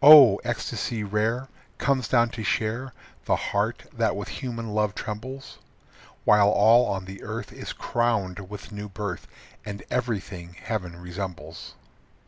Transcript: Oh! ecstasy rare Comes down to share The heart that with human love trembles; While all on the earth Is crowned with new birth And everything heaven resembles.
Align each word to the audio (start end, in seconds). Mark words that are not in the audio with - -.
Oh! 0.00 0.36
ecstasy 0.44 1.02
rare 1.02 1.48
Comes 1.78 2.06
down 2.06 2.28
to 2.38 2.44
share 2.44 2.92
The 3.24 3.34
heart 3.34 3.82
that 3.92 4.14
with 4.14 4.28
human 4.28 4.68
love 4.68 4.94
trembles; 4.94 5.58
While 6.24 6.50
all 6.50 6.86
on 6.86 7.04
the 7.04 7.24
earth 7.24 7.52
Is 7.52 7.72
crowned 7.72 8.48
with 8.48 8.70
new 8.70 8.88
birth 8.88 9.26
And 9.66 9.82
everything 9.90 10.54
heaven 10.54 10.94
resembles. 11.00 11.74